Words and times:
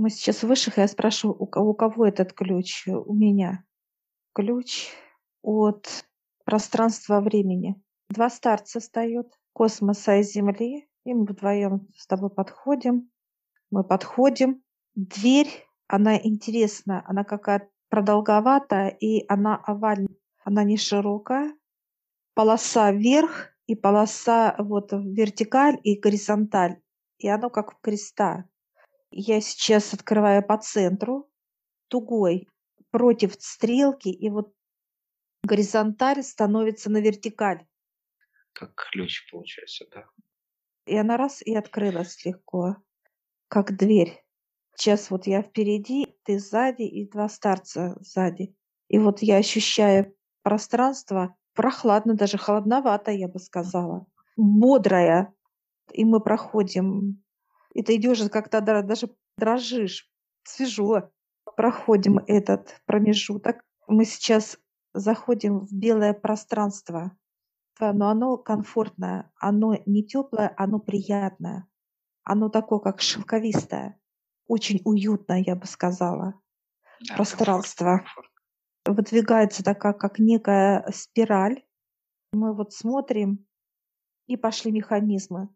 Мы 0.00 0.08
сейчас 0.08 0.42
высших, 0.42 0.78
я 0.78 0.88
спрошу, 0.88 1.28
у 1.28 1.46
кого, 1.46 1.72
у 1.72 1.74
кого 1.74 2.06
этот 2.06 2.32
ключ? 2.32 2.88
У 2.88 3.12
меня. 3.12 3.66
Ключ 4.32 4.88
от 5.42 6.06
пространства 6.46 7.20
времени. 7.20 7.78
Два 8.08 8.30
старца 8.30 8.80
встают, 8.80 9.38
космоса 9.52 10.16
и 10.16 10.22
Земли, 10.22 10.88
и 11.04 11.12
мы 11.12 11.26
вдвоем 11.26 11.86
с 11.94 12.06
тобой 12.06 12.30
подходим. 12.30 13.10
Мы 13.70 13.84
подходим. 13.84 14.62
Дверь, 14.94 15.68
она 15.86 16.16
интересна, 16.16 17.04
она 17.06 17.22
какая-то 17.22 17.68
продолговатая, 17.90 18.88
и 18.88 19.26
она 19.28 19.56
овальная, 19.56 20.16
она 20.42 20.64
не 20.64 20.78
широкая. 20.78 21.54
Полоса 22.32 22.90
вверх 22.90 23.50
и 23.66 23.74
полоса 23.74 24.54
вот 24.56 24.92
вертикаль 24.92 25.78
и 25.82 26.00
горизонталь. 26.00 26.80
И 27.18 27.28
оно 27.28 27.50
как 27.50 27.74
в 27.74 27.80
креста. 27.82 28.46
Я 29.10 29.40
сейчас 29.40 29.92
открываю 29.92 30.46
по 30.46 30.56
центру, 30.58 31.30
тугой, 31.88 32.48
против 32.90 33.34
стрелки, 33.34 34.08
и 34.08 34.30
вот 34.30 34.52
горизонталь 35.42 36.22
становится 36.22 36.90
на 36.90 36.98
вертикаль. 36.98 37.66
Как 38.52 38.74
ключ 38.74 39.28
получается, 39.30 39.86
да? 39.92 40.06
И 40.86 40.96
она 40.96 41.16
раз 41.16 41.42
и 41.42 41.54
открылась 41.54 42.24
легко, 42.24 42.76
как 43.48 43.76
дверь. 43.76 44.24
Сейчас 44.76 45.10
вот 45.10 45.26
я 45.26 45.42
впереди, 45.42 46.16
ты 46.24 46.38
сзади 46.38 46.82
и 46.82 47.08
два 47.08 47.28
старца 47.28 47.96
сзади. 48.00 48.54
И 48.88 48.98
вот 48.98 49.22
я 49.22 49.36
ощущаю 49.36 50.16
пространство 50.42 51.36
прохладно, 51.54 52.14
даже 52.14 52.38
холодновато, 52.38 53.10
я 53.10 53.28
бы 53.28 53.38
сказала. 53.38 54.06
Бодрое. 54.36 55.32
И 55.92 56.04
мы 56.04 56.20
проходим. 56.20 57.22
И 57.72 57.82
ты 57.82 57.96
идешь, 57.96 58.20
как-то 58.30 58.60
даже 58.60 59.10
дрожишь. 59.36 60.10
Свежо. 60.44 61.10
Проходим 61.56 62.18
этот 62.26 62.80
промежуток. 62.86 63.64
Мы 63.86 64.04
сейчас 64.04 64.58
заходим 64.94 65.60
в 65.60 65.72
белое 65.72 66.14
пространство. 66.14 67.16
Но 67.80 68.10
оно 68.10 68.36
комфортное, 68.36 69.32
оно 69.36 69.74
не 69.86 70.04
теплое, 70.04 70.52
оно 70.56 70.80
приятное. 70.80 71.66
Оно 72.24 72.50
такое, 72.50 72.78
как 72.78 73.00
шелковистое 73.00 74.00
очень 74.50 74.80
уютно, 74.84 75.40
я 75.40 75.54
бы 75.54 75.64
сказала, 75.66 76.34
да, 77.08 77.14
пространство. 77.14 77.98
Комфорт, 77.98 78.30
Выдвигается 78.84 79.62
такая, 79.62 79.92
как 79.92 80.18
некая 80.18 80.84
спираль. 80.92 81.62
Мы 82.32 82.54
вот 82.54 82.72
смотрим, 82.72 83.46
и 84.26 84.36
пошли 84.36 84.72
механизмы, 84.72 85.50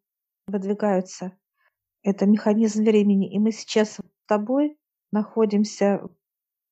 выдвигаются. 0.47 1.37
Это 2.05 2.27
механизм 2.27 2.85
времени. 2.85 3.33
И 3.33 3.39
мы 3.41 3.51
сейчас 3.51 3.95
с 3.95 4.01
тобой 4.27 4.79
находимся 5.11 5.99
в 6.03 6.11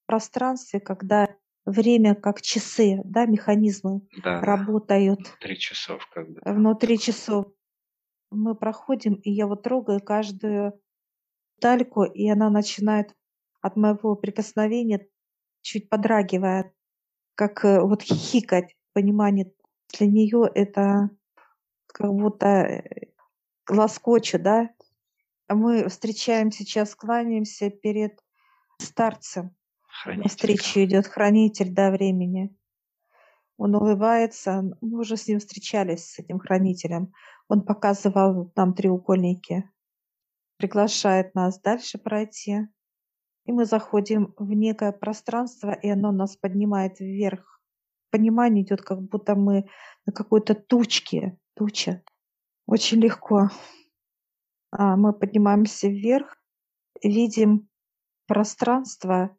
пространстве, 0.06 0.78
когда 0.78 1.34
время 1.64 2.14
как 2.14 2.42
часы, 2.42 3.00
да, 3.04 3.26
механизмы 3.26 4.02
да, 4.22 4.40
работают. 4.40 5.20
Внутри 5.20 5.58
часов 5.58 6.06
как 6.12 6.30
бы. 6.30 6.40
Внутри 6.44 6.98
часов. 6.98 7.46
Мы 8.30 8.54
проходим, 8.54 9.14
и 9.14 9.30
я 9.30 9.46
вот 9.46 9.62
трогаю 9.62 10.00
каждую 10.00 10.80
тальку, 11.60 12.04
и 12.04 12.28
она 12.28 12.50
начинает 12.50 13.14
от 13.60 13.76
моего 13.76 14.16
прикосновения 14.16 15.06
чуть 15.62 15.88
подрагивая, 15.88 16.74
как 17.34 17.64
э, 17.64 17.80
вот 17.80 18.02
хихикать, 18.02 18.76
понимание. 18.92 19.52
Для 19.96 20.06
нее 20.06 20.50
это 20.54 21.10
как 21.86 22.12
будто 22.12 22.46
э, 22.46 23.12
лоскочет, 23.68 24.42
да. 24.42 24.70
А 25.52 25.54
мы 25.54 25.86
встречаем 25.90 26.50
сейчас, 26.50 26.94
кланяемся 26.94 27.68
перед 27.68 28.18
старцем. 28.78 29.54
Хранитель. 30.02 30.30
Встречу 30.30 30.82
идет 30.82 31.06
хранитель 31.06 31.74
до 31.74 31.90
времени. 31.90 32.56
Он 33.58 33.74
улыбается. 33.74 34.62
Мы 34.80 35.00
уже 35.00 35.18
с 35.18 35.28
ним 35.28 35.40
встречались, 35.40 36.06
с 36.06 36.18
этим 36.18 36.38
хранителем. 36.38 37.12
Он 37.48 37.66
показывал 37.66 38.50
нам 38.56 38.72
треугольники 38.72 39.70
приглашает 40.56 41.34
нас 41.34 41.60
дальше 41.60 41.98
пройти. 41.98 42.60
И 43.44 43.52
мы 43.52 43.66
заходим 43.66 44.32
в 44.38 44.54
некое 44.54 44.92
пространство, 44.92 45.72
и 45.72 45.90
оно 45.90 46.12
нас 46.12 46.34
поднимает 46.34 46.98
вверх. 46.98 47.60
Понимание 48.10 48.64
идет, 48.64 48.80
как 48.80 49.02
будто 49.02 49.34
мы 49.34 49.68
на 50.06 50.14
какой-то 50.14 50.54
тучке. 50.54 51.36
Туча. 51.54 52.02
Очень 52.66 53.00
легко. 53.00 53.50
А 54.72 54.96
мы 54.96 55.12
поднимаемся 55.12 55.88
вверх, 55.88 56.36
видим 57.02 57.68
пространство, 58.26 59.36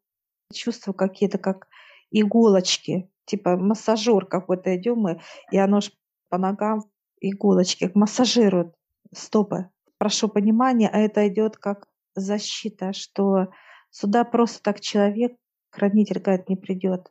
чувства 0.53 0.93
какие-то, 0.93 1.37
как 1.37 1.67
иголочки, 2.11 3.11
типа 3.25 3.57
массажер 3.57 4.25
какой-то 4.25 4.75
идем 4.77 4.99
мы, 4.99 5.21
и 5.51 5.57
оно 5.57 5.81
ж 5.81 5.91
по 6.29 6.37
ногам 6.37 6.83
иголочки 7.19 7.91
массажирует 7.93 8.73
стопы 9.13 9.69
прошу 10.03 10.27
понимания, 10.27 10.89
а 10.89 10.99
это 10.99 11.25
идет 11.29 11.55
как 11.55 11.87
защита, 12.13 12.91
что 12.91 13.47
сюда 13.89 14.25
просто 14.25 14.61
так 14.61 14.81
человек, 14.81 15.37
хранитель, 15.69 16.19
говорит, 16.19 16.49
не 16.49 16.57
придет 16.57 17.09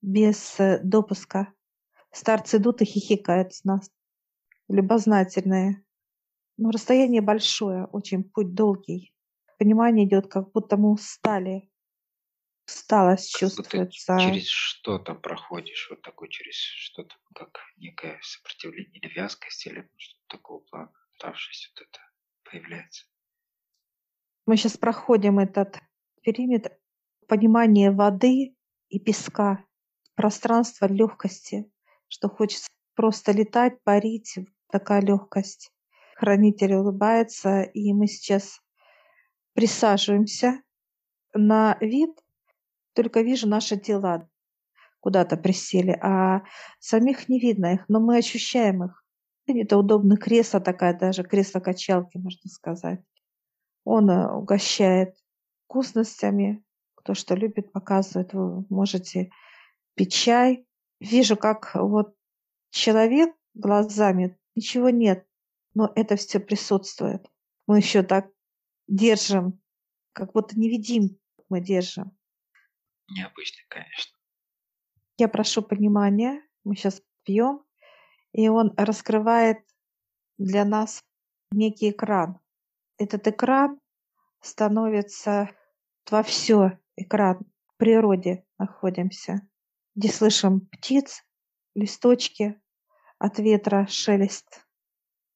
без 0.00 0.58
э, 0.58 0.80
допуска. 0.82 1.52
Старцы 2.10 2.56
идут 2.56 2.80
и 2.80 2.86
хихикают 2.86 3.52
с 3.52 3.64
нас. 3.64 3.90
Любознательные. 4.68 5.84
Но 6.60 6.70
расстояние 6.70 7.22
большое, 7.22 7.86
очень 7.86 8.22
путь 8.22 8.52
долгий. 8.52 9.14
Понимание 9.58 10.06
идет, 10.06 10.30
как 10.30 10.52
будто 10.52 10.76
мы 10.76 10.92
устали. 10.92 11.70
Усталость 12.66 13.32
как 13.32 13.40
чувствуется. 13.40 14.18
через 14.20 14.46
что-то 14.46 15.14
проходишь, 15.14 15.88
вот 15.88 16.02
такой 16.02 16.28
через 16.28 16.56
что-то, 16.56 17.16
как 17.34 17.58
некое 17.78 18.20
сопротивление 18.20 19.00
или 19.00 19.10
вязкость, 19.14 19.66
или 19.66 19.88
что-то 19.96 20.36
такого 20.36 20.58
плана, 20.70 20.92
оставшись 21.12 21.72
вот 21.74 21.86
это 21.88 21.98
появляется. 22.44 23.06
Мы 24.44 24.58
сейчас 24.58 24.76
проходим 24.76 25.38
этот 25.38 25.80
периметр 26.20 26.76
понимания 27.26 27.90
воды 27.90 28.54
и 28.90 29.00
песка, 29.00 29.64
пространства 30.14 30.84
легкости, 30.84 31.72
что 32.08 32.28
хочется 32.28 32.68
просто 32.94 33.32
летать, 33.32 33.82
парить, 33.82 34.36
такая 34.70 35.00
легкость. 35.00 35.72
Хранитель 36.20 36.74
улыбается, 36.74 37.62
и 37.62 37.94
мы 37.94 38.06
сейчас 38.06 38.60
присаживаемся 39.54 40.60
на 41.32 41.78
вид, 41.80 42.10
только 42.92 43.22
вижу 43.22 43.48
наши 43.48 43.78
тела 43.78 44.28
куда-то 45.00 45.38
присели, 45.38 45.98
а 46.02 46.42
самих 46.78 47.30
не 47.30 47.40
видно 47.40 47.72
их, 47.72 47.88
но 47.88 48.00
мы 48.00 48.18
ощущаем 48.18 48.84
их. 48.84 49.02
Это 49.46 49.78
удобно 49.78 50.18
кресло 50.18 50.60
такая, 50.60 50.92
даже 50.92 51.22
кресло-качалки, 51.22 52.18
можно 52.18 52.50
сказать. 52.50 53.00
Он 53.84 54.10
э, 54.10 54.30
угощает 54.30 55.16
вкусностями. 55.64 56.62
Кто 56.96 57.14
что 57.14 57.34
любит, 57.34 57.72
показывает. 57.72 58.34
Вы 58.34 58.66
можете 58.68 59.30
пить 59.94 60.12
чай. 60.12 60.66
Вижу, 61.00 61.38
как 61.38 61.74
вот 61.74 62.14
человек 62.68 63.34
глазами, 63.54 64.38
ничего 64.54 64.90
нет, 64.90 65.26
но 65.74 65.92
это 65.94 66.16
все 66.16 66.40
присутствует. 66.40 67.26
Мы 67.66 67.78
еще 67.78 68.02
так 68.02 68.30
держим, 68.88 69.60
как 70.12 70.32
будто 70.32 70.58
невидим 70.58 71.18
мы 71.48 71.60
держим. 71.60 72.16
Необычно, 73.08 73.62
конечно. 73.68 74.16
Я 75.18 75.28
прошу 75.28 75.62
понимания. 75.62 76.42
Мы 76.64 76.76
сейчас 76.76 77.02
пьем 77.24 77.64
и 78.32 78.48
он 78.48 78.72
раскрывает 78.76 79.58
для 80.38 80.64
нас 80.64 81.02
некий 81.50 81.90
экран. 81.90 82.38
Этот 82.98 83.26
экран 83.26 83.80
становится 84.40 85.50
во 86.10 86.22
все 86.22 86.78
экран 86.96 87.40
в 87.66 87.76
природе 87.76 88.44
находимся, 88.58 89.48
где 89.94 90.08
слышим 90.08 90.60
птиц, 90.60 91.24
листочки, 91.74 92.60
от 93.18 93.38
ветра 93.38 93.86
шелест. 93.86 94.66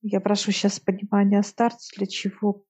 Я 0.06 0.20
прошу 0.20 0.52
сейчас 0.52 0.80
понимания 0.80 1.42
старца, 1.42 1.96
для 1.96 2.06
чего 2.06 2.66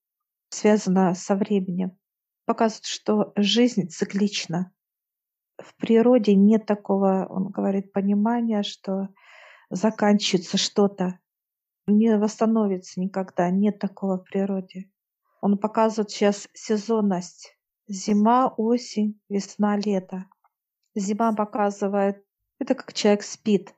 связано 0.50 1.14
со 1.14 1.34
временем. 1.34 1.98
Показывает, 2.44 2.84
что 2.84 3.32
жизнь 3.34 3.88
циклична. 3.88 4.72
В 5.58 5.75
природе 5.75 6.36
нет 6.36 6.64
такого, 6.64 7.26
он 7.28 7.48
говорит, 7.48 7.92
понимания, 7.92 8.62
что 8.62 9.08
заканчивается 9.69 10.58
что-то, 10.58 11.19
не 11.88 12.16
восстановится 12.16 13.00
никогда, 13.00 13.50
нет 13.50 13.81
такого 13.81 14.19
в 14.19 14.22
природе. 14.22 14.88
Он 15.40 15.58
показывает 15.58 16.10
сейчас 16.10 16.48
сезонность. 16.52 17.58
Зима, 17.88 18.46
осень, 18.56 19.20
весна, 19.28 19.76
лето. 19.76 20.26
Зима 20.94 21.34
показывает, 21.34 22.25
это 22.60 22.76
как 22.76 22.92
человек 22.92 23.25
спит. 23.25 23.75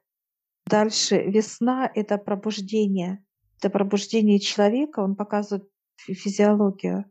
Дальше 0.67 1.23
весна— 1.23 1.91
это 1.95 2.19
пробуждение. 2.19 3.26
Это 3.59 3.71
пробуждение 3.71 4.39
человека, 4.39 5.01
он 5.01 5.17
показывает 5.17 5.69
физиологию. 5.97 7.11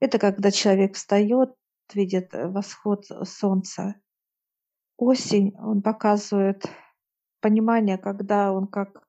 Это 0.00 0.18
когда 0.18 0.50
человек 0.50 0.94
встает, 0.94 1.54
видит 1.92 2.34
э, 2.34 2.48
восход 2.48 3.04
солнца. 3.24 3.96
Осень, 4.96 5.54
он 5.58 5.82
показывает 5.82 6.64
понимание, 7.40 7.98
когда 7.98 8.52
он 8.52 8.66
как 8.66 9.06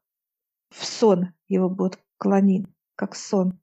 в 0.70 0.86
сон 0.86 1.34
его 1.48 1.70
будет 1.70 2.00
клонить, 2.18 2.68
как 2.96 3.16
сон. 3.16 3.60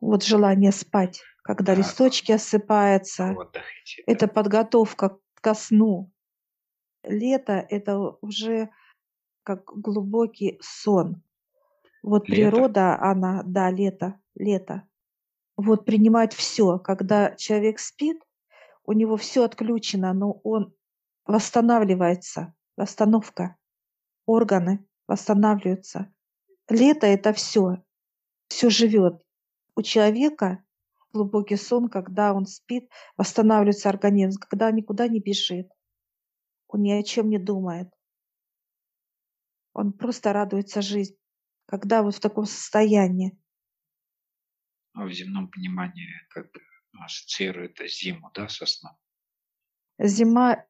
Вот 0.00 0.24
желание 0.24 0.72
спать, 0.72 1.22
когда 1.42 1.74
Да, 1.74 1.80
листочки 1.80 2.32
осыпаются, 2.32 3.30
отдыхайте, 3.30 4.02
да. 4.06 4.12
это 4.12 4.28
подготовка 4.28 5.18
ко 5.34 5.54
сну. 5.54 6.12
Лето– 7.04 7.52
это 7.70 7.98
уже 8.20 8.70
как 9.44 9.64
глубокий 9.64 10.58
сон. 10.60 11.22
Вот 12.02 12.28
Лето? 12.28 12.50
природа, 12.50 13.00
она, 13.00 13.42
да, 13.44 13.70
лето, 13.70 14.20
лето. 14.34 14.88
Вот 15.56 15.84
принимать 15.84 16.34
все, 16.34 16.78
когда 16.78 17.34
человек 17.34 17.78
спит, 17.80 18.18
у 18.84 18.92
него 18.92 19.16
все 19.16 19.44
отключено, 19.44 20.12
но 20.14 20.40
он 20.44 20.74
восстанавливается, 21.26 22.54
восстановка, 22.76 23.56
органы 24.24 24.86
восстанавливаются. 25.06 26.12
Лето 26.68 27.06
это 27.06 27.32
все, 27.32 27.82
все 28.48 28.70
живет. 28.70 29.22
У 29.74 29.82
человека 29.82 30.64
глубокий 31.12 31.56
сон, 31.56 31.88
когда 31.88 32.32
он 32.32 32.46
спит, 32.46 32.88
восстанавливается 33.16 33.88
организм, 33.88 34.40
когда 34.40 34.70
никуда 34.70 35.08
не 35.08 35.20
бежит, 35.20 35.68
он 36.68 36.82
ни 36.82 36.92
о 36.92 37.02
чем 37.02 37.28
не 37.28 37.38
думает. 37.38 37.90
Он 39.72 39.92
просто 39.92 40.32
радуется 40.32 40.82
жизни, 40.82 41.17
когда 41.68 42.02
вот 42.02 42.16
в 42.16 42.20
таком 42.20 42.46
состоянии. 42.46 43.38
А 44.94 45.04
в 45.04 45.12
земном 45.12 45.48
понимании 45.48 46.08
как 46.30 46.50
бы 46.50 46.60
ассоциирует 46.92 47.78
зиму, 47.86 48.30
да, 48.34 48.48
со 48.48 48.66
сном? 48.66 48.96
Зима, 49.98 50.64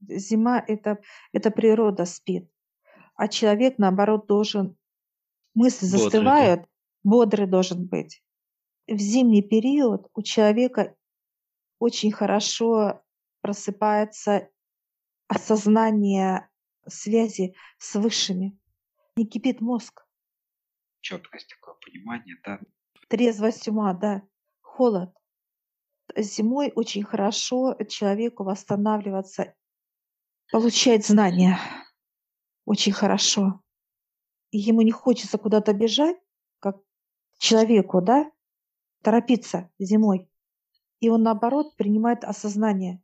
зима 0.00 0.62
это, 0.68 1.00
это 1.32 1.50
природа 1.50 2.04
спит, 2.04 2.48
а 3.14 3.26
человек, 3.28 3.78
наоборот, 3.78 4.26
должен, 4.26 4.76
мысли 5.54 5.86
Бодрый, 5.86 5.98
да? 5.98 6.04
застывают, 6.04 6.68
бодрый 7.02 7.46
должен 7.46 7.86
быть. 7.86 8.22
В 8.86 8.98
зимний 8.98 9.42
период 9.42 10.10
у 10.14 10.22
человека 10.22 10.94
очень 11.78 12.12
хорошо 12.12 13.02
просыпается 13.40 14.50
осознание 15.26 16.50
связи 16.86 17.54
с 17.78 17.94
высшими. 17.94 18.58
Не 19.16 19.26
кипит 19.26 19.60
мозг, 19.60 20.03
Четкость 21.04 21.50
такое 21.50 21.74
понимание, 21.84 22.34
да. 22.46 22.58
трезвость 23.10 23.68
ума, 23.68 23.92
да, 23.92 24.22
холод. 24.62 25.14
Зимой 26.16 26.72
очень 26.74 27.04
хорошо 27.04 27.76
человеку 27.90 28.42
восстанавливаться, 28.42 29.54
получать 30.50 31.06
знания. 31.06 31.58
Очень 32.64 32.92
хорошо. 32.92 33.60
И 34.50 34.56
ему 34.56 34.80
не 34.80 34.92
хочется 34.92 35.36
куда-то 35.36 35.74
бежать, 35.74 36.16
как 36.58 36.78
человеку, 37.36 38.00
да, 38.00 38.32
торопиться 39.02 39.70
зимой. 39.78 40.26
И 41.00 41.10
он, 41.10 41.22
наоборот, 41.22 41.76
принимает 41.76 42.24
осознание. 42.24 43.02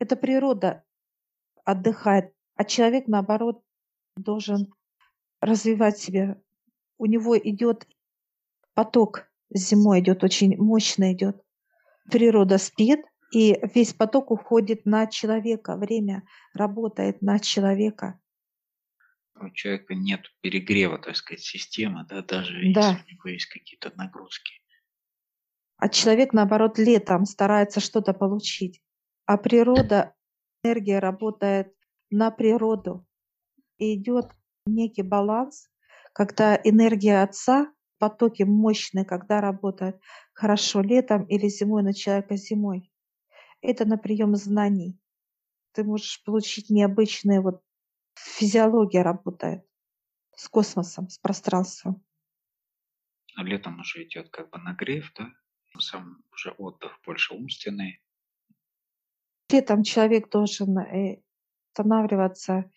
Это 0.00 0.16
природа 0.16 0.84
отдыхает, 1.64 2.34
а 2.56 2.64
человек, 2.64 3.06
наоборот, 3.06 3.62
должен 4.16 4.74
развивать 5.40 5.96
себя. 5.96 6.42
У 7.00 7.06
него 7.06 7.38
идет 7.38 7.88
поток 8.74 9.26
зимой 9.48 10.00
идет, 10.00 10.22
очень 10.22 10.54
мощно 10.58 11.14
идет. 11.14 11.42
Природа 12.10 12.58
спит, 12.58 13.00
и 13.32 13.58
весь 13.74 13.94
поток 13.94 14.30
уходит 14.30 14.84
на 14.84 15.06
человека. 15.06 15.78
Время 15.78 16.24
работает 16.52 17.22
на 17.22 17.38
человека. 17.38 18.20
У 19.34 19.48
человека 19.48 19.94
нет 19.94 20.26
перегрева, 20.42 20.98
так 20.98 21.16
сказать, 21.16 21.40
системы, 21.40 22.04
да, 22.06 22.20
даже 22.20 22.52
Да. 22.74 22.90
если 22.90 23.02
у 23.06 23.10
него 23.14 23.28
есть 23.30 23.46
какие-то 23.46 23.92
нагрузки. 23.96 24.52
А 25.78 25.88
человек, 25.88 26.34
наоборот, 26.34 26.78
летом 26.78 27.24
старается 27.24 27.80
что-то 27.80 28.12
получить. 28.12 28.82
А 29.24 29.38
природа, 29.38 30.14
энергия 30.62 30.98
работает 30.98 31.72
на 32.10 32.30
природу. 32.30 33.06
И 33.78 33.94
идет 33.94 34.26
некий 34.66 35.00
баланс, 35.00 35.69
когда 36.12 36.56
энергия 36.56 37.22
Отца, 37.22 37.72
потоки 37.98 38.42
мощные, 38.42 39.04
когда 39.04 39.40
работают 39.40 40.00
хорошо 40.32 40.80
летом 40.80 41.24
или 41.24 41.48
зимой 41.48 41.82
на 41.82 41.92
человека 41.92 42.36
зимой. 42.36 42.90
Это 43.60 43.84
на 43.84 43.98
прием 43.98 44.34
знаний. 44.36 44.98
Ты 45.72 45.84
можешь 45.84 46.22
получить 46.24 46.70
необычные, 46.70 47.40
вот 47.40 47.62
физиология 48.14 49.02
работает 49.02 49.64
с 50.34 50.48
космосом, 50.48 51.08
с 51.10 51.18
пространством. 51.18 52.02
А 53.36 53.44
летом 53.44 53.78
уже 53.80 54.02
идет 54.04 54.30
как 54.30 54.50
бы 54.50 54.58
нагрев, 54.58 55.12
да, 55.16 55.30
сам 55.78 56.22
уже 56.32 56.50
отдых 56.52 56.98
больше 57.04 57.34
умственный. 57.34 58.02
Летом 59.50 59.82
человек 59.82 60.30
должен 60.30 60.78
э, 60.78 61.22
останавливаться 61.70 62.70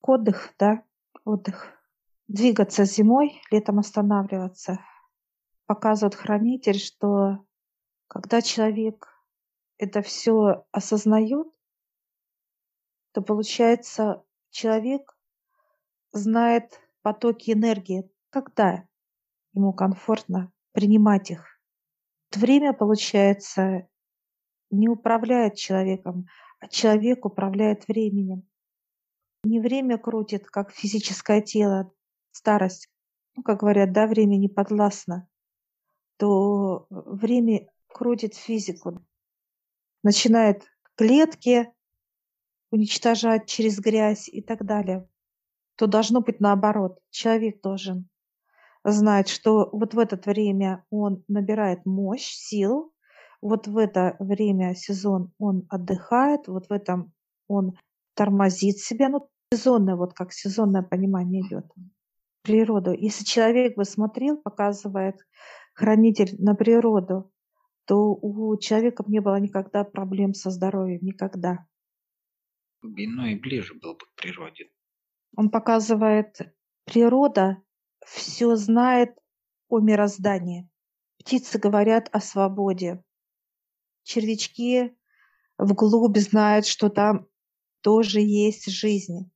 к 0.00 0.08
отдых, 0.08 0.54
да, 0.58 0.84
отдых. 1.24 1.81
Двигаться 2.32 2.86
зимой, 2.86 3.42
летом 3.50 3.78
останавливаться. 3.78 4.78
Показывает 5.66 6.14
хранитель, 6.14 6.78
что 6.78 7.44
когда 8.08 8.40
человек 8.40 9.06
это 9.76 10.00
все 10.00 10.64
осознает, 10.72 11.46
то 13.12 13.20
получается 13.20 14.24
человек 14.48 15.14
знает 16.12 16.80
потоки 17.02 17.50
энергии, 17.50 18.10
когда 18.30 18.88
ему 19.52 19.74
комфортно 19.74 20.50
принимать 20.72 21.30
их. 21.30 21.60
Время, 22.34 22.72
получается, 22.72 23.90
не 24.70 24.88
управляет 24.88 25.56
человеком, 25.56 26.28
а 26.60 26.68
человек 26.68 27.26
управляет 27.26 27.86
временем. 27.88 28.48
Не 29.44 29.60
время 29.60 29.98
крутит, 29.98 30.46
как 30.46 30.70
физическое 30.70 31.42
тело, 31.42 31.92
старость. 32.32 32.88
Ну, 33.36 33.42
как 33.42 33.60
говорят, 33.60 33.92
да, 33.92 34.06
время 34.06 34.36
не 34.36 34.48
подвластно. 34.48 35.28
То 36.16 36.86
время 36.90 37.68
крутит 37.88 38.34
физику. 38.34 39.04
Начинает 40.02 40.64
клетки 40.96 41.72
уничтожать 42.70 43.46
через 43.46 43.78
грязь 43.78 44.28
и 44.28 44.42
так 44.42 44.64
далее. 44.64 45.08
То 45.76 45.86
должно 45.86 46.20
быть 46.20 46.40
наоборот. 46.40 46.98
Человек 47.10 47.60
должен 47.62 48.08
знать, 48.84 49.28
что 49.28 49.68
вот 49.72 49.94
в 49.94 49.98
это 49.98 50.20
время 50.28 50.84
он 50.90 51.24
набирает 51.28 51.86
мощь, 51.86 52.32
сил, 52.34 52.92
вот 53.40 53.66
в 53.66 53.76
это 53.76 54.16
время 54.18 54.74
сезон 54.74 55.32
он 55.38 55.66
отдыхает, 55.68 56.46
вот 56.48 56.68
в 56.68 56.72
этом 56.72 57.12
он 57.48 57.76
тормозит 58.14 58.78
себя, 58.78 59.08
ну, 59.08 59.28
сезонное, 59.52 59.96
вот 59.96 60.14
как 60.14 60.32
сезонное 60.32 60.82
понимание 60.82 61.42
идет 61.42 61.66
природу. 62.42 62.92
Если 62.92 63.24
человек 63.24 63.76
бы 63.76 63.84
смотрел, 63.84 64.36
показывает 64.36 65.16
хранитель 65.74 66.36
на 66.38 66.54
природу, 66.54 67.32
то 67.86 68.14
у 68.14 68.56
человека 68.58 69.04
не 69.06 69.20
было 69.20 69.40
никогда 69.40 69.84
проблем 69.84 70.34
со 70.34 70.50
здоровьем, 70.50 71.00
никогда. 71.02 71.66
Ну 72.82 73.26
и 73.26 73.34
ближе 73.36 73.74
был 73.74 73.94
бы 73.94 74.06
к 74.06 74.14
природе. 74.20 74.70
Он 75.36 75.50
показывает, 75.50 76.54
природа 76.84 77.62
все 78.04 78.56
знает 78.56 79.16
о 79.68 79.80
мироздании. 79.80 80.68
Птицы 81.18 81.58
говорят 81.58 82.08
о 82.12 82.20
свободе. 82.20 83.02
Червячки 84.02 84.96
вглубь 85.58 86.18
знают, 86.18 86.66
что 86.66 86.88
там 86.88 87.28
тоже 87.80 88.20
есть 88.20 88.70
жизнь. 88.70 89.30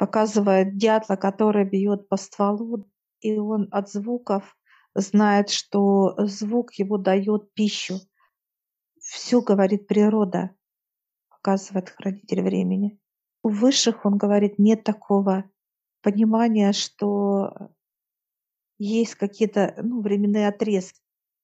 Показывает 0.00 0.78
дятла, 0.78 1.16
который 1.16 1.64
бьет 1.64 2.08
по 2.08 2.16
стволу, 2.16 2.90
и 3.20 3.36
он 3.36 3.68
от 3.70 3.90
звуков 3.90 4.56
знает, 4.94 5.50
что 5.50 6.14
звук 6.24 6.72
его 6.72 6.96
дает 6.96 7.52
пищу. 7.52 7.96
Все 8.98 9.42
говорит 9.42 9.86
природа, 9.86 10.56
показывает 11.28 11.90
хранитель 11.90 12.40
времени. 12.40 12.98
У 13.42 13.50
высших, 13.50 14.06
он 14.06 14.16
говорит, 14.16 14.58
нет 14.58 14.84
такого 14.84 15.44
понимания, 16.00 16.72
что 16.72 17.70
есть 18.78 19.16
какие-то 19.16 19.74
ну, 19.82 20.00
временные 20.00 20.48
отрезки. 20.48 21.02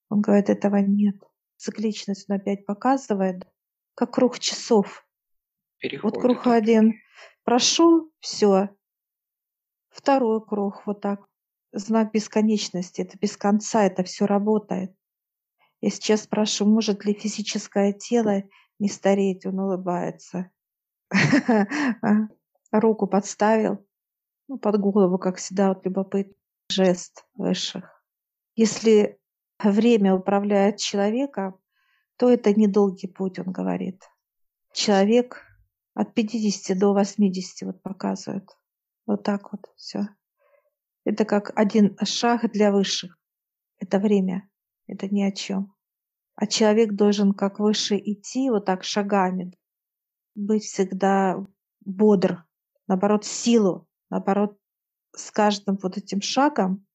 Он 0.09 0.23
говорит, 0.23 0.49
этого 0.49 0.77
нет. 0.77 1.17
Цикличность 1.59 2.25
он 2.31 2.37
опять 2.37 2.65
показывает, 2.65 3.47
как 3.95 4.15
круг 4.15 4.39
часов. 4.39 5.07
Переходит. 5.77 6.05
Вот 6.05 6.23
круг 6.23 6.47
один 6.47 6.95
прошел, 7.47 8.11
все. 8.19 8.69
Второй 9.89 10.45
круг 10.45 10.83
вот 10.85 11.01
так. 11.01 11.25
Знак 11.73 12.13
бесконечности. 12.13 13.03
Это 13.03 13.17
без 13.19 13.37
конца, 13.37 13.85
это 13.85 14.03
все 14.03 14.27
работает. 14.27 14.95
Я 15.81 15.91
сейчас 15.91 16.25
спрашиваю, 16.25 16.75
может 16.75 17.05
ли 17.05 17.15
физическое 17.15 17.93
тело 17.93 18.43
не 18.79 18.89
стареть? 18.89 19.47
Он 19.47 19.61
улыбается. 19.61 20.51
Руку 22.73 23.07
подставил, 23.07 23.87
ну, 24.49 24.59
под 24.59 24.81
голову, 24.81 25.19
как 25.19 25.37
всегда, 25.37 25.69
вот 25.69 25.85
любопытный 25.85 26.37
жест 26.69 27.27
высших. 27.35 28.03
Если 28.57 29.21
время 29.63 30.15
управляет 30.15 30.79
человеком, 30.79 31.61
то 32.17 32.29
это 32.29 32.53
недолгий 32.55 33.09
путь, 33.09 33.39
он 33.39 33.53
говорит. 33.53 34.03
Человек 34.73 35.46
от 35.97 36.13
50 36.15 36.79
до 36.79 36.93
80 36.93 37.63
вот 37.63 37.83
показывает. 37.83 38.49
Вот 39.07 39.23
так 39.23 39.51
вот 39.51 39.67
все. 39.77 40.09
Это 41.05 41.25
как 41.25 41.53
один 41.57 41.97
шаг 42.05 42.53
для 42.53 42.71
высших. 42.71 43.19
Это 43.79 43.99
время. 43.99 44.49
Это 44.87 45.09
ни 45.09 45.23
о 45.23 45.33
чем. 45.33 45.75
А 46.35 46.47
человек 46.47 46.93
должен 46.93 47.33
как 47.33 47.59
выше 47.59 47.97
идти, 47.97 48.51
вот 48.51 48.67
так 48.67 48.85
шагами, 48.85 49.53
быть 50.35 50.65
всегда 50.65 51.43
бодр, 51.81 52.45
наоборот, 52.87 53.25
силу, 53.25 53.89
наоборот, 54.11 54.59
с 55.15 55.31
каждым 55.31 55.79
вот 55.83 55.97
этим 55.97 56.21
шагом 56.21 56.87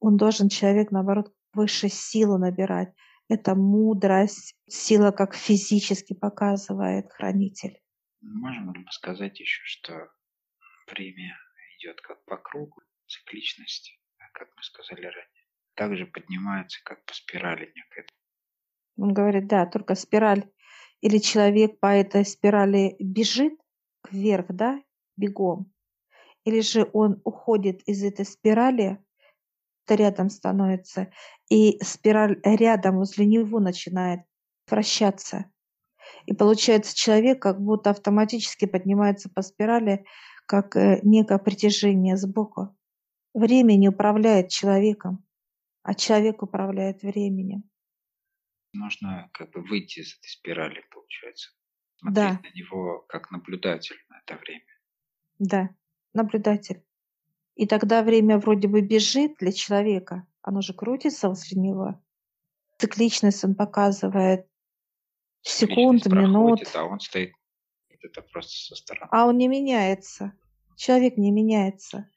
он 0.00 0.16
должен, 0.16 0.48
человек, 0.48 0.90
наоборот, 0.90 1.32
выше 1.54 1.88
силу 1.88 2.38
набирать. 2.38 2.92
Это 3.28 3.54
мудрость, 3.54 4.56
сила 4.68 5.12
как 5.12 5.34
физически 5.34 6.12
показывает 6.12 7.12
хранитель. 7.12 7.80
Можем 8.20 8.72
ли 8.72 8.80
мы 8.80 8.90
сказать 8.90 9.38
еще, 9.38 9.62
что 9.64 10.10
время 10.90 11.36
идет 11.78 12.00
как 12.00 12.24
по 12.24 12.36
кругу, 12.36 12.82
цикличность, 13.06 13.98
как 14.32 14.48
мы 14.56 14.62
сказали 14.62 15.02
ранее, 15.02 15.46
также 15.74 16.06
поднимается 16.06 16.80
как 16.84 17.04
по 17.04 17.14
спирали 17.14 17.72
некой. 17.74 18.06
Он 18.96 19.12
говорит, 19.12 19.46
да, 19.46 19.66
только 19.66 19.94
спираль 19.94 20.50
или 21.00 21.18
человек 21.18 21.78
по 21.78 21.86
этой 21.86 22.24
спирали 22.24 22.96
бежит 22.98 23.54
вверх, 24.10 24.46
да, 24.48 24.82
бегом, 25.16 25.72
или 26.44 26.60
же 26.60 26.88
он 26.92 27.20
уходит 27.24 27.82
из 27.88 28.02
этой 28.02 28.24
спирали, 28.24 29.04
то 29.84 29.94
рядом 29.94 30.30
становится, 30.30 31.12
и 31.48 31.78
спираль 31.82 32.40
рядом 32.42 32.96
возле 32.96 33.26
него 33.26 33.60
начинает 33.60 34.20
вращаться. 34.68 35.50
И 36.26 36.34
получается, 36.34 36.96
человек 36.96 37.40
как 37.40 37.60
будто 37.60 37.90
автоматически 37.90 38.66
поднимается 38.66 39.28
по 39.28 39.42
спирали, 39.42 40.04
как 40.46 40.76
э, 40.76 41.00
некое 41.02 41.38
притяжение 41.38 42.16
сбоку. 42.16 42.76
Время 43.34 43.74
не 43.76 43.88
управляет 43.88 44.48
человеком, 44.48 45.24
а 45.82 45.94
человек 45.94 46.42
управляет 46.42 47.02
временем. 47.02 47.64
Нужно 48.72 49.30
как 49.32 49.50
бы 49.52 49.62
выйти 49.62 50.00
из 50.00 50.16
этой 50.18 50.28
спирали, 50.28 50.82
получается. 50.92 51.50
Смотреть 51.98 52.16
Да, 52.16 52.40
на 52.48 52.54
него 52.54 53.04
как 53.08 53.30
наблюдатель 53.30 53.96
на 54.08 54.18
это 54.20 54.36
время. 54.38 54.64
да, 55.38 55.70
наблюдатель. 56.12 56.82
И 57.54 57.66
тогда 57.66 58.02
время 58.02 58.38
вроде 58.38 58.68
бы 58.68 58.82
бежит 58.82 59.36
для 59.38 59.52
человека, 59.52 60.26
оно 60.42 60.60
же 60.60 60.74
крутится 60.74 61.28
возле 61.28 61.60
него. 61.60 62.02
Цикличность 62.78 63.44
он 63.44 63.54
показывает 63.54 64.46
секунд, 65.46 66.06
минут, 66.06 66.60
проходит, 66.60 66.76
а 66.76 66.84
он 66.84 67.00
стоит 67.00 67.32
это 68.06 68.22
просто 68.22 68.52
со 68.52 68.76
стороны. 68.76 69.08
а 69.10 69.26
он 69.26 69.36
не 69.36 69.48
меняется. 69.48 70.32
Человек 70.76 71.16
не 71.16 71.30
меняется. 71.30 72.10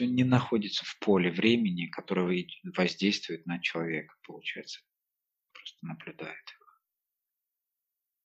Он 0.00 0.14
не 0.14 0.24
находится 0.24 0.84
в 0.84 0.98
поле 0.98 1.30
времени, 1.30 1.86
которое 1.86 2.46
воздействует 2.76 3.46
на 3.46 3.60
человека, 3.60 4.14
получается. 4.26 4.80
Просто 5.52 5.86
наблюдает. 5.86 6.44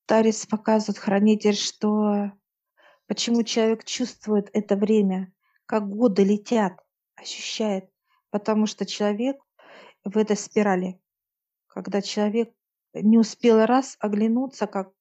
Старец 0.04 0.46
показывает 0.46 0.98
хранитель, 0.98 1.54
что 1.54 2.32
почему 3.06 3.44
человек 3.44 3.84
чувствует 3.84 4.50
это 4.52 4.74
время, 4.74 5.32
как 5.66 5.88
годы 5.88 6.24
летят, 6.24 6.80
ощущает. 7.14 7.88
Потому 8.30 8.66
что 8.66 8.86
человек 8.86 9.36
в 10.02 10.16
этой 10.18 10.36
спирали, 10.36 11.00
когда 11.68 12.02
человек 12.02 12.52
не 12.94 13.18
успел 13.18 13.64
раз 13.66 13.96
оглянуться, 14.00 14.66
как 14.66 14.92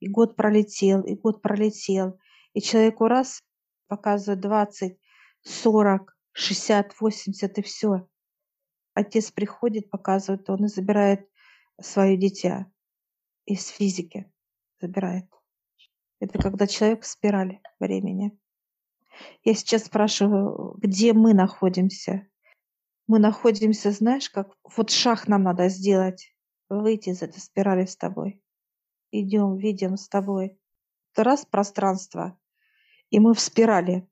и 0.00 0.08
год 0.08 0.36
пролетел, 0.36 1.02
и 1.02 1.14
год 1.14 1.42
пролетел, 1.42 2.18
и 2.52 2.60
человеку 2.60 3.06
раз 3.06 3.42
показывает 3.86 4.40
20, 4.40 4.98
40, 5.42 6.16
60, 6.32 7.00
80 7.00 7.58
и 7.58 7.62
все. 7.62 8.08
Отец 8.94 9.30
приходит, 9.30 9.90
показывает, 9.90 10.48
он 10.50 10.64
и 10.64 10.68
забирает 10.68 11.28
свое 11.80 12.16
дитя 12.16 12.70
из 13.46 13.68
физики, 13.68 14.30
забирает. 14.80 15.26
Это 16.18 16.38
когда 16.38 16.66
человек 16.66 17.02
в 17.02 17.06
спирали 17.06 17.62
времени. 17.78 18.38
Я 19.42 19.54
сейчас 19.54 19.84
спрашиваю, 19.84 20.74
где 20.78 21.12
мы 21.12 21.34
находимся? 21.34 22.26
Мы 23.06 23.18
находимся, 23.18 23.90
знаешь, 23.90 24.30
как 24.30 24.54
вот 24.76 24.90
шаг 24.90 25.28
нам 25.28 25.42
надо 25.42 25.68
сделать, 25.68 26.34
выйти 26.70 27.10
из 27.10 27.22
этой 27.22 27.40
спирали 27.40 27.84
с 27.84 27.96
тобой. 27.96 28.42
Идем, 29.10 29.56
видим 29.56 29.96
с 29.96 30.08
тобой. 30.08 30.58
Это 31.12 31.24
раз 31.24 31.44
пространство, 31.44 32.38
и 33.10 33.18
мы 33.18 33.34
в 33.34 33.40
спирали 33.40 34.08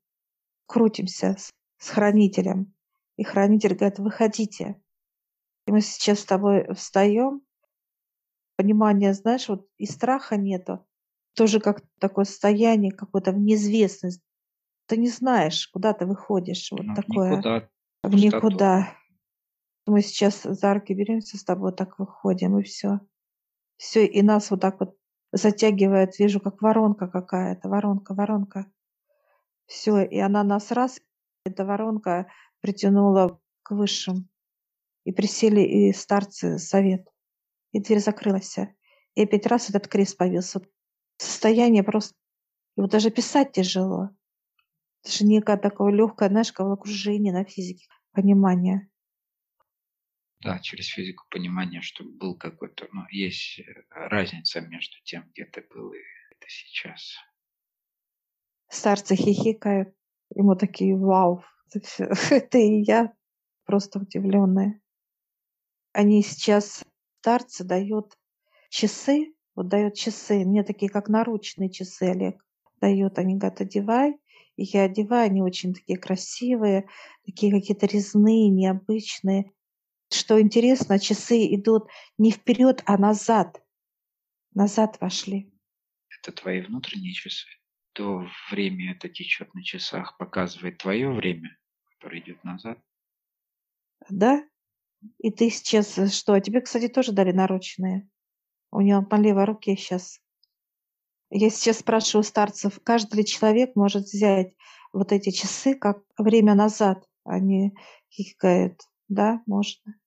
крутимся 0.65 1.35
с, 1.37 1.51
с 1.77 1.89
хранителем. 1.89 2.73
И 3.15 3.23
хранитель 3.23 3.75
говорит, 3.75 3.99
выходите. 3.99 4.81
И 5.65 5.71
мы 5.71 5.81
сейчас 5.81 6.19
с 6.19 6.25
тобой 6.25 6.73
встаем. 6.73 7.41
Понимание, 8.55 9.13
знаешь, 9.13 9.47
вот 9.47 9.67
и 9.77 9.85
страха 9.85 10.35
нету. 10.35 10.85
Тоже 11.33 11.59
как 11.61 11.81
такое 11.99 12.25
состояние, 12.25 12.91
какое-то 12.91 13.31
в 13.31 13.39
неизвестность. 13.39 14.21
Ты 14.87 14.97
не 14.97 15.07
знаешь, 15.07 15.67
куда 15.67 15.93
ты 15.93 16.05
выходишь. 16.05 16.69
Вот 16.71 16.81
Ну, 16.81 16.95
такое. 16.95 17.31
никуда, 17.31 17.69
В 18.03 18.15
никуда. 18.15 18.98
Мы 19.89 20.01
сейчас 20.03 20.43
за 20.43 20.73
руки 20.75 20.93
беремся 20.93 21.35
с 21.37 21.43
тобой, 21.43 21.73
так 21.73 21.97
выходим, 21.97 22.59
и 22.59 22.63
все. 22.63 22.99
Все, 23.77 24.05
и 24.05 24.21
нас 24.21 24.51
вот 24.51 24.61
так 24.61 24.79
вот 24.79 24.95
затягивает, 25.31 26.19
вижу, 26.19 26.39
как 26.39 26.61
воронка 26.61 27.07
какая-то, 27.07 27.69
воронка, 27.69 28.13
воронка. 28.13 28.71
Все, 29.65 30.03
и 30.03 30.19
она 30.19 30.43
нас 30.43 30.71
раз, 30.71 31.01
эта 31.43 31.65
воронка 31.65 32.27
притянула 32.61 33.41
к 33.63 33.71
высшим. 33.71 34.29
И 35.05 35.11
присели 35.11 35.61
и 35.61 35.91
старцы 35.91 36.59
совет. 36.59 37.07
И 37.71 37.79
дверь 37.79 37.99
закрылась. 37.99 38.57
И 39.15 39.23
опять 39.23 39.47
раз 39.47 39.71
этот 39.71 39.87
крест 39.87 40.17
повис. 40.17 40.53
Вот 40.53 40.69
состояние 41.17 41.83
просто... 41.83 42.13
Его 42.75 42.87
даже 42.87 43.09
писать 43.09 43.53
тяжело. 43.53 44.09
Это 45.03 45.11
же 45.11 45.25
некое 45.25 45.57
такое 45.57 45.91
легкое, 45.91 46.29
знаешь, 46.29 46.53
головокружение 46.53 47.33
на 47.33 47.43
физике, 47.43 47.87
понимание. 48.11 48.88
Да, 50.41 50.59
через 50.59 50.87
физику 50.87 51.25
понимания, 51.29 51.81
что 51.81 52.03
был 52.05 52.37
какой-то, 52.37 52.87
ну, 52.93 53.01
есть 53.11 53.59
э, 53.59 53.63
разница 53.89 54.61
между 54.61 54.95
тем, 55.03 55.29
где 55.31 55.45
ты 55.45 55.65
был 55.69 55.91
и 55.91 55.97
это 56.31 56.45
сейчас. 56.47 57.15
Старцы 58.69 59.15
хихикают. 59.15 59.93
Ему 60.35 60.55
такие, 60.55 60.95
вау, 60.95 61.43
это, 61.73 61.85
всё- 61.85 62.09
это 62.35 62.57
и 62.57 62.83
я. 62.83 63.13
Просто 63.65 63.99
удивленная. 63.99 64.79
Они 65.91 66.23
сейчас, 66.23 66.83
старцы, 67.19 67.63
дают 67.63 68.13
часы, 68.69 69.33
вот 69.55 69.67
дают 69.67 69.95
часы, 69.95 70.45
мне 70.45 70.63
такие, 70.63 70.89
как 70.89 71.09
наручные 71.09 71.69
часы, 71.69 72.03
Олег, 72.03 72.45
дают. 72.79 73.17
Они 73.19 73.35
говорят, 73.35 73.59
одевай. 73.61 74.13
И 74.55 74.63
я 74.63 74.83
одеваю, 74.83 75.25
они 75.25 75.41
очень 75.41 75.73
такие 75.73 75.99
красивые, 75.99 76.87
такие 77.25 77.51
какие-то 77.51 77.85
резные, 77.87 78.49
необычные. 78.49 79.51
Что 80.11 80.41
интересно, 80.41 80.99
часы 80.99 81.53
идут 81.53 81.87
не 82.17 82.31
вперед, 82.31 82.81
а 82.85 82.97
назад. 82.97 83.63
Назад 84.53 84.99
вошли. 84.99 85.53
Это 86.19 86.31
твои 86.31 86.61
внутренние 86.61 87.13
часы. 87.13 87.47
То 87.93 88.27
время 88.51 88.93
это 88.93 89.09
течет 89.09 89.53
на 89.53 89.63
часах, 89.63 90.17
показывает 90.17 90.79
твое 90.79 91.11
время, 91.11 91.57
которое 91.83 92.21
идет 92.21 92.43
назад. 92.43 92.79
Да? 94.09 94.43
И 95.19 95.31
ты 95.31 95.49
сейчас 95.49 95.97
э, 95.97 96.07
что? 96.07 96.33
А 96.33 96.41
тебе, 96.41 96.61
кстати, 96.61 96.87
тоже 96.87 97.11
дали 97.11 97.31
наручные. 97.31 98.09
У 98.71 98.81
него 98.81 99.03
по 99.03 99.15
левой 99.15 99.45
руке 99.45 99.75
сейчас. 99.75 100.19
Я 101.29 101.49
сейчас 101.49 101.79
спрашиваю 101.79 102.23
старцев, 102.23 102.79
каждый 102.83 103.17
ли 103.17 103.25
человек 103.25 103.75
может 103.75 104.05
взять 104.05 104.55
вот 104.91 105.11
эти 105.11 105.29
часы 105.29 105.75
как 105.75 106.03
время 106.17 106.55
назад? 106.55 107.07
Они 107.23 107.75
хихикают. 108.09 108.81
Да, 109.07 109.41
можно. 109.45 109.98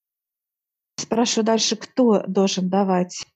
Спрашиваю 1.13 1.45
дальше, 1.45 1.77
кто 1.77 2.23
должен 2.27 2.71
давать? 2.71 3.27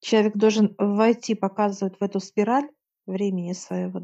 Человек 0.00 0.36
должен 0.36 0.74
войти, 0.78 1.36
показывать 1.36 1.94
в 2.00 2.02
эту 2.02 2.18
спираль 2.18 2.68
времени 3.06 3.52
своего. 3.52 4.00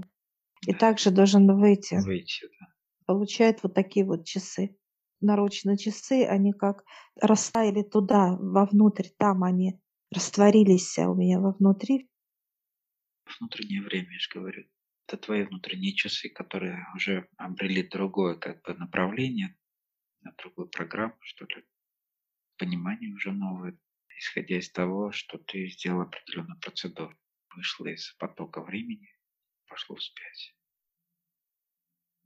И 0.64 0.70
Да. 0.70 0.78
также 0.78 1.10
должен 1.10 1.48
выйти. 1.58 1.96
Выйти, 1.96 2.46
да. 2.60 2.66
Получает 3.04 3.64
вот 3.64 3.74
такие 3.74 4.06
вот 4.06 4.24
часы. 4.24 4.76
наручные 5.20 5.76
часы, 5.76 6.24
они 6.24 6.52
как 6.52 6.84
растаяли 7.20 7.82
туда, 7.82 8.36
вовнутрь, 8.38 9.08
там 9.18 9.42
они 9.42 9.80
растворились 10.14 10.96
у 10.98 11.14
меня 11.14 11.40
вовнутри. 11.40 12.08
Внутреннее 13.40 13.82
время, 13.82 14.12
я 14.12 14.18
же 14.20 14.28
говорю. 14.32 14.66
Это 15.08 15.16
твои 15.16 15.42
внутренние 15.42 15.94
часы, 15.94 16.28
которые 16.28 16.86
уже 16.94 17.28
обрели 17.38 17.82
другое 17.82 18.36
как 18.36 18.62
бы 18.62 18.74
направление, 18.74 19.56
на 20.20 20.32
другую 20.38 20.68
программу, 20.68 21.16
что 21.22 21.44
ли. 21.46 21.64
Понимание 22.58 23.12
уже 23.14 23.32
новое, 23.32 23.78
исходя 24.18 24.58
из 24.58 24.70
того, 24.70 25.12
что 25.12 25.38
ты 25.38 25.68
сделал 25.68 26.02
определенную 26.02 26.58
процедуру. 26.60 27.14
Вышла 27.54 27.86
из 27.86 28.14
потока 28.18 28.62
времени, 28.62 29.08
пошло 29.68 29.96
вспять. 29.96 30.54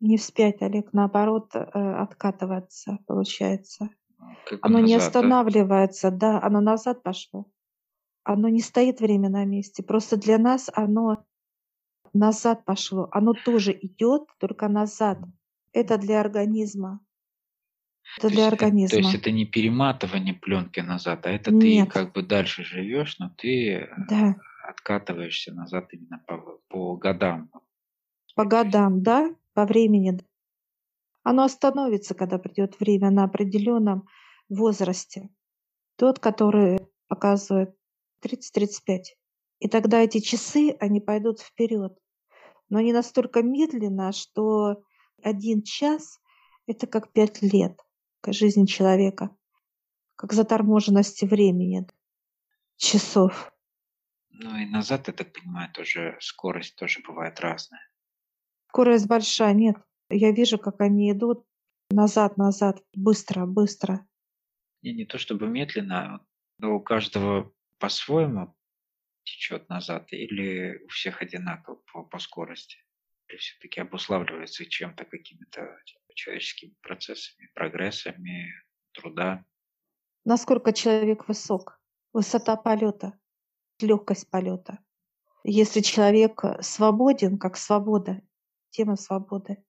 Не 0.00 0.16
вспять, 0.16 0.62
Олег, 0.62 0.92
наоборот, 0.92 1.54
э, 1.54 1.60
откатывается, 1.60 2.98
получается. 3.06 3.90
Как 4.46 4.60
бы 4.60 4.66
Оно 4.66 4.80
не 4.80 4.94
назад, 4.94 5.12
да? 5.12 5.18
останавливается, 5.18 6.10
да, 6.10 6.42
оно 6.42 6.60
назад 6.60 7.02
пошло. 7.02 7.50
Оно 8.22 8.48
не 8.48 8.60
стоит 8.60 9.00
время 9.00 9.28
на 9.28 9.44
месте. 9.44 9.82
Просто 9.82 10.16
для 10.16 10.38
нас 10.38 10.70
оно 10.72 11.24
назад 12.12 12.64
пошло. 12.64 13.08
Оно 13.12 13.34
тоже 13.34 13.72
идет, 13.72 14.22
только 14.38 14.68
назад. 14.68 15.18
Это 15.72 15.98
для 15.98 16.20
организма. 16.20 17.00
Это 18.16 18.28
То 18.28 18.34
для 18.34 18.46
э, 18.46 18.50
то 18.50 18.54
есть 18.54 18.62
организма. 18.62 19.10
это 19.14 19.30
не 19.30 19.46
перематывание 19.46 20.34
пленки 20.34 20.80
назад, 20.80 21.26
а 21.26 21.30
это 21.30 21.50
ты 21.56 21.86
как 21.86 22.12
бы 22.12 22.22
дальше 22.22 22.64
живешь, 22.64 23.18
но 23.18 23.30
ты 23.36 23.72
э, 23.72 23.88
да, 24.08 24.36
откатываешься 24.68 25.54
назад 25.54 25.92
именно 25.92 26.22
по, 26.26 26.60
по 26.68 26.96
годам. 26.96 27.50
по 28.34 28.44
годам, 28.44 29.02
да, 29.02 29.34
по 29.54 29.64
времени. 29.64 30.18
Оно 31.22 31.44
остановится, 31.44 32.14
когда 32.14 32.38
придет 32.38 32.80
время 32.80 33.10
на 33.10 33.24
определенном 33.24 34.08
возрасте. 34.48 35.28
Тот, 35.96 36.18
который 36.18 36.80
показывает 37.08 37.74
30-35. 38.24 39.02
И 39.60 39.68
тогда 39.68 40.00
эти 40.00 40.20
часы, 40.20 40.74
они 40.80 41.00
пойдут 41.00 41.40
вперед. 41.40 41.96
Но 42.70 42.78
они 42.78 42.92
настолько 42.92 43.42
медленно, 43.42 44.12
что 44.12 44.82
один 45.22 45.62
час– 45.62 46.18
это 46.66 46.86
как 46.86 47.12
пять 47.12 47.42
лет 47.42 47.78
к 48.20 48.32
жизни 48.32 48.66
человека, 48.66 49.34
как 50.16 50.32
заторможенности 50.32 51.24
времени, 51.24 51.86
часов. 52.76 53.52
ну 54.30 54.56
и 54.56 54.66
назад, 54.66 55.08
я 55.08 55.14
так 55.14 55.32
понимаю, 55.32 55.72
тоже 55.72 56.16
скорость 56.20 56.76
тоже 56.76 57.00
бывает 57.06 57.40
разная. 57.40 57.88
Скорость 58.68 59.06
большая, 59.06 59.54
нет. 59.54 59.76
Я 60.08 60.32
вижу, 60.32 60.58
как 60.58 60.80
они 60.80 61.10
идут 61.10 61.44
назад, 61.90 62.36
назад, 62.36 62.82
быстро, 62.94 63.46
быстро. 63.46 64.06
Не, 64.82 64.92
не 64.92 65.04
то 65.04 65.18
чтобы 65.18 65.48
медленно, 65.48 66.24
но 66.58 66.76
у 66.76 66.80
каждого 66.80 67.52
по-своему 67.78 68.56
течет 69.24 69.68
назад, 69.68 70.12
или 70.12 70.82
у 70.84 70.88
всех 70.88 71.22
одинаково 71.22 71.76
по, 71.92 72.02
по 72.04 72.18
скорости? 72.18 72.78
Или 73.28 73.36
все-таки 73.38 73.80
обуславливается 73.80 74.66
чем-то, 74.66 75.04
какими-то 75.04 75.78
человеческими 76.20 76.74
процессами, 76.82 77.50
прогрессами, 77.54 78.52
труда? 78.92 79.44
Насколько 80.24 80.72
человек 80.72 81.28
высок, 81.28 81.80
высота 82.12 82.56
полета, 82.56 83.18
легкость 83.80 84.28
полета. 84.30 84.78
Если 85.44 85.80
человек 85.80 86.44
э, 86.44 86.60
свободен, 86.62 87.38
как 87.38 87.56
свобода, 87.56 88.20
тема 88.70 88.96
свободы, 88.96 89.64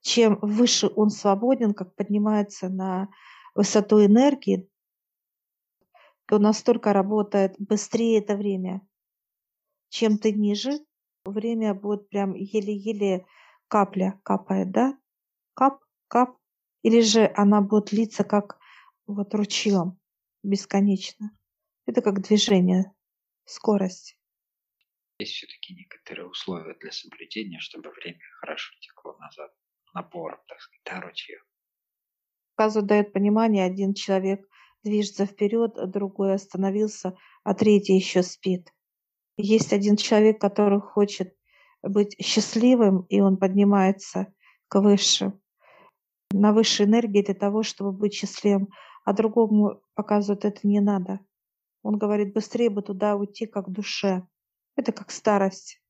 чем 0.00 0.38
выше 0.42 0.90
он 0.96 1.10
свободен, 1.10 1.72
как 1.72 1.94
поднимается 1.94 2.68
на 2.68 3.08
высоту 3.54 4.04
энергии, 4.04 4.68
то 6.26 6.38
настолько 6.38 6.92
работает 6.92 7.54
быстрее 7.58 8.18
это 8.18 8.36
время. 8.36 8.86
Чем 9.88 10.18
ты 10.18 10.32
ниже, 10.32 10.84
время 11.24 11.74
будет 11.74 12.08
прям 12.08 12.34
еле-еле 12.34 13.26
капля 13.68 14.20
капает, 14.24 14.70
да? 14.70 14.98
Кап, 15.54 15.81
кап. 16.12 16.36
Или 16.82 17.00
же 17.00 17.32
она 17.36 17.62
будет 17.62 17.90
литься 17.92 18.22
как 18.22 18.58
вот 19.06 19.34
ручьем 19.34 19.98
бесконечно. 20.42 21.30
Это 21.86 22.02
как 22.02 22.20
движение, 22.20 22.92
скорость. 23.44 24.18
Есть 25.18 25.32
все-таки 25.32 25.74
некоторые 25.74 26.28
условия 26.28 26.74
для 26.80 26.90
соблюдения, 26.92 27.60
чтобы 27.60 27.90
время 27.90 28.20
хорошо 28.40 28.74
текло 28.80 29.16
назад, 29.18 29.52
напором, 29.94 30.40
так 30.48 30.60
сказать, 30.60 30.82
да, 30.84 31.00
ручьем. 31.00 31.40
Сразу 32.56 32.82
дает 32.82 33.12
понимание, 33.12 33.64
один 33.64 33.94
человек 33.94 34.46
движется 34.82 35.24
вперед, 35.24 35.74
другой 35.90 36.34
остановился, 36.34 37.16
а 37.44 37.54
третий 37.54 37.94
еще 37.94 38.22
спит. 38.22 38.68
Есть 39.38 39.72
один 39.72 39.96
человек, 39.96 40.40
который 40.40 40.80
хочет 40.80 41.34
быть 41.82 42.16
счастливым, 42.22 43.02
и 43.08 43.20
он 43.20 43.38
поднимается 43.38 44.34
к 44.68 44.80
выше, 44.80 45.32
на 46.32 46.52
высшей 46.52 46.86
энергии 46.86 47.22
для 47.22 47.34
того, 47.34 47.62
чтобы 47.62 47.92
быть 47.92 48.14
счастливым, 48.14 48.68
а 49.04 49.12
другому 49.12 49.82
показывают, 49.94 50.44
это 50.44 50.60
не 50.66 50.80
надо. 50.80 51.20
Он 51.82 51.98
говорит, 51.98 52.32
быстрее 52.32 52.70
бы 52.70 52.82
туда 52.82 53.16
уйти, 53.16 53.46
как 53.46 53.68
в 53.68 53.72
душе. 53.72 54.22
Это 54.76 54.92
как 54.92 55.10
старость. 55.10 55.80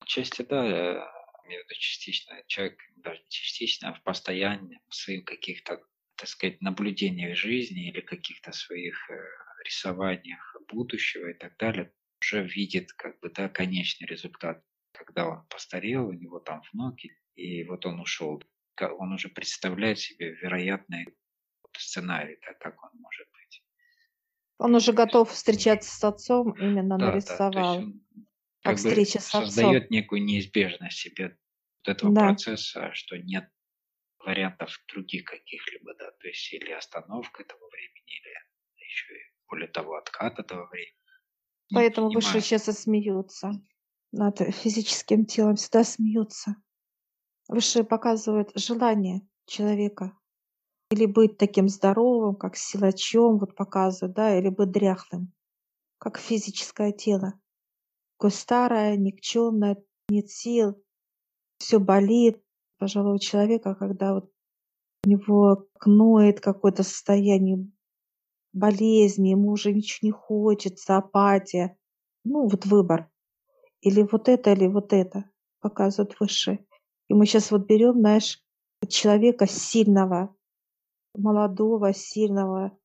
Отчасти, 0.00 0.42
да, 0.42 0.64
я 0.64 1.10
имею 1.44 1.64
в 1.64 1.68
виду 1.68 1.78
частично. 1.78 2.34
Человек 2.46 2.78
даже 2.96 3.20
не 3.20 3.30
частично, 3.30 3.90
а 3.90 3.94
в 3.94 4.02
постоянном 4.02 4.80
своих 4.90 5.24
каких-то, 5.24 5.82
так 6.16 6.28
сказать, 6.28 6.60
наблюдениях 6.60 7.36
жизни 7.36 7.88
или 7.88 8.00
каких-то 8.00 8.52
своих 8.52 9.10
э, 9.10 9.18
рисованиях 9.64 10.56
будущего 10.68 11.28
и 11.30 11.34
так 11.34 11.56
далее, 11.58 11.92
уже 12.20 12.46
видит 12.46 12.92
как 12.92 13.18
бы, 13.20 13.30
да, 13.30 13.48
конечный 13.48 14.06
результат. 14.06 14.62
Когда 14.92 15.28
он 15.28 15.46
постарел, 15.48 16.08
у 16.08 16.12
него 16.12 16.40
там 16.40 16.62
внуки, 16.72 17.12
и 17.34 17.64
вот 17.64 17.86
он 17.86 18.00
ушел. 18.00 18.42
Он 18.82 19.12
уже 19.12 19.28
представляет 19.28 19.98
себе 19.98 20.30
вероятный 20.34 21.06
сценарий, 21.76 22.38
да, 22.46 22.54
как 22.54 22.82
он 22.84 22.90
может 23.00 23.28
быть. 23.32 23.64
Он 24.58 24.76
уже 24.76 24.92
готов 24.92 25.32
встречаться 25.32 25.90
с 25.90 26.04
отцом, 26.04 26.52
именно 26.52 26.96
Да, 26.98 27.22
да, 27.26 27.42
нарисовал. 27.48 27.76
он 27.76 28.04
Как 28.64 28.76
как 28.76 28.80
бы 28.82 29.02
встреча 29.02 29.20
с 29.20 29.34
отцом. 29.34 29.80
создает 29.80 29.90
некую 29.90 30.24
неизбежность 30.24 30.98
себе 30.98 31.38
вот 31.84 31.88
этого 31.96 32.12
Да. 32.16 32.26
процесса, 32.26 32.92
что 32.94 33.16
нет 33.18 33.50
вариантов 34.20 34.72
других 34.88 35.24
каких-либо, 35.26 35.94
да, 35.96 36.10
то 36.12 36.28
есть 36.28 36.52
или 36.54 36.72
остановка 36.72 37.42
этого 37.42 37.68
времени, 37.70 38.18
или 38.20 38.84
еще 38.84 39.14
и 39.14 39.32
более 39.48 39.68
того 39.68 39.96
откат 39.96 40.38
этого 40.40 40.68
времени. 40.68 40.94
Поэтому 41.72 42.10
высшие 42.10 42.42
принимает. 42.42 42.42
часто 42.42 42.74
смеются 42.74 43.52
над 44.12 44.38
физическим 44.54 45.24
телом, 45.24 45.56
всегда 45.56 45.82
смеются. 45.82 46.56
Высшие 47.48 47.82
показывают 47.82 48.50
желание 48.54 49.26
человека. 49.46 50.12
Или 50.90 51.06
быть 51.06 51.38
таким 51.38 51.68
здоровым, 51.68 52.34
как 52.36 52.56
силачом, 52.56 53.38
вот 53.38 53.54
показывают, 53.54 54.14
да, 54.14 54.38
или 54.38 54.48
быть 54.48 54.70
дряхлым, 54.70 55.32
как 55.98 56.18
физическое 56.18 56.92
тело. 56.92 57.34
Такое 58.16 58.30
старое, 58.30 58.96
никчемное, 58.96 59.82
нет 60.08 60.30
сил, 60.30 60.82
все 61.58 61.78
болит. 61.78 62.42
Пожалуй, 62.78 63.16
у 63.16 63.18
человека, 63.18 63.74
когда 63.74 64.14
вот 64.14 64.30
у 65.04 65.08
него 65.08 65.66
кноет 65.78 66.40
какое-то 66.40 66.82
состояние 66.82 67.70
болезни, 68.52 69.30
ему 69.30 69.50
уже 69.50 69.72
ничего 69.72 70.08
не 70.08 70.12
хочется, 70.12 70.96
апатия. 70.96 71.76
Ну, 72.24 72.48
вот 72.48 72.66
выбор. 72.66 73.10
Или 73.80 74.06
вот 74.10 74.28
это, 74.28 74.52
или 74.52 74.66
вот 74.66 74.92
это, 74.92 75.30
показывают 75.60 76.18
выше. 76.18 76.58
И 77.08 77.14
мы 77.14 77.26
сейчас 77.26 77.50
вот 77.50 77.66
берем, 77.66 78.00
знаешь, 78.00 78.42
человека 78.88 79.46
сильного, 79.46 80.34
молодого, 81.14 81.92
сильного. 81.92 82.78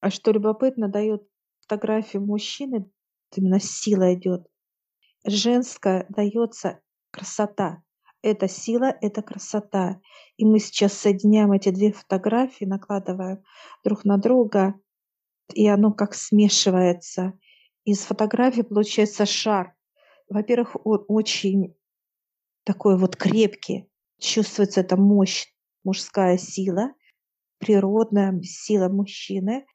А 0.00 0.10
что 0.10 0.32
любопытно, 0.32 0.88
дает 0.88 1.26
фотографию 1.60 2.24
мужчины, 2.24 2.90
именно 3.34 3.60
сила 3.60 4.14
идет. 4.14 4.46
Женская 5.24 6.06
дается 6.08 6.80
красота. 7.10 7.82
Это 8.22 8.48
сила, 8.48 8.96
это 9.00 9.22
красота. 9.22 10.00
И 10.36 10.44
мы 10.44 10.58
сейчас 10.58 10.94
соединяем 10.94 11.52
эти 11.52 11.68
две 11.68 11.92
фотографии, 11.92 12.64
накладываем 12.64 13.42
друг 13.84 14.04
на 14.04 14.16
друга, 14.16 14.74
и 15.52 15.66
оно 15.68 15.92
как 15.92 16.14
смешивается. 16.14 17.38
Из 17.84 18.00
фотографии 18.00 18.62
получается 18.62 19.26
шар. 19.26 19.76
Во-первых, 20.28 20.76
он 20.84 21.04
очень 21.06 21.76
такой 22.66 22.98
вот 22.98 23.16
крепкий. 23.16 23.88
Чувствуется 24.18 24.80
эта 24.80 24.96
мощь, 24.96 25.46
мужская 25.84 26.36
сила, 26.36 26.92
природная 27.58 28.38
сила 28.42 28.88
мужчины. 28.88 29.66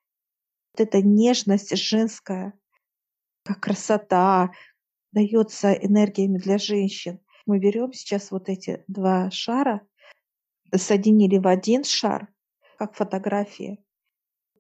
Вот 0.74 0.82
эта 0.88 1.02
нежность 1.02 1.76
женская, 1.78 2.54
как 3.44 3.62
красота, 3.62 4.52
дается 5.14 5.72
энергиями 5.74 6.38
для 6.38 6.58
женщин. 6.58 7.22
Мы 7.46 7.60
берем 7.60 7.94
сейчас 7.94 8.30
вот 8.30 8.50
эти 8.50 8.84
два 8.88 9.32
шара, 9.32 9.88
соединили 10.76 11.38
в 11.38 11.48
один 11.48 11.84
шар, 11.86 12.28
как 12.78 12.96
фотографии. 12.96 13.84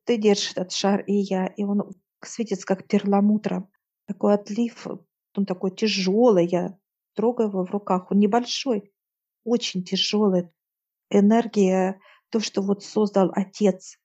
Ты 0.05 0.17
держишь 0.17 0.51
этот 0.51 0.71
шар, 0.71 1.01
и 1.01 1.13
я, 1.13 1.47
и 1.47 1.63
он 1.63 1.91
светится 2.23 2.65
как 2.65 2.87
перламутром. 2.87 3.69
Такой 4.05 4.33
отлив, 4.35 4.87
он 5.35 5.45
такой 5.45 5.71
тяжелый, 5.71 6.47
я 6.47 6.77
трогаю 7.13 7.50
его 7.50 7.65
в 7.65 7.71
руках. 7.71 8.12
Он 8.12 8.19
небольшой, 8.19 8.91
очень 9.43 9.84
тяжелый. 9.84 10.50
Энергия, 11.10 12.00
то, 12.30 12.39
что 12.39 12.62
вот 12.62 12.84
создал 12.84 13.32
Отец, 13.34 13.97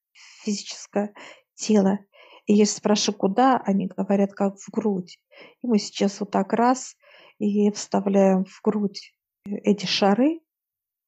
физическое 0.42 1.14
тело. 1.54 1.98
И 2.46 2.54
я 2.54 2.66
спрашиваю, 2.66 3.18
куда, 3.18 3.56
они 3.58 3.86
говорят, 3.86 4.32
как 4.32 4.58
в 4.58 4.70
грудь. 4.70 5.20
И 5.62 5.66
мы 5.66 5.78
сейчас 5.78 6.20
вот 6.20 6.30
так 6.30 6.52
раз 6.52 6.96
и 7.38 7.70
вставляем 7.72 8.44
в 8.44 8.60
грудь 8.62 9.12
эти 9.44 9.86
шары 9.86 10.40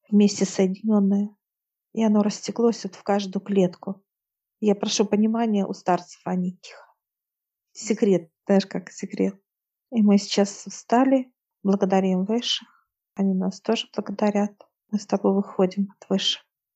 вместе 0.09 0.45
соединенные, 0.45 1.29
и 1.93 2.03
оно 2.03 2.21
растеклось 2.21 2.83
вот 2.83 2.95
в 2.95 3.03
каждую 3.03 3.43
клетку. 3.43 4.03
Я 4.59 4.75
прошу 4.75 5.05
понимания 5.05 5.65
у 5.65 5.73
старцев, 5.73 6.21
они 6.25 6.57
тихо. 6.61 6.85
Секрет, 7.71 8.29
знаешь, 8.45 8.65
как 8.65 8.91
секрет. 8.91 9.39
И 9.91 10.01
мы 10.01 10.17
сейчас 10.17 10.49
встали, 10.49 11.31
благодарим 11.63 12.25
высших, 12.25 12.67
они 13.15 13.33
нас 13.33 13.61
тоже 13.61 13.87
благодарят. 13.95 14.53
Мы 14.91 14.99
с 14.99 15.05
тобой 15.05 15.33
выходим 15.33 15.93
от 15.99 16.09
высших. 16.09 16.48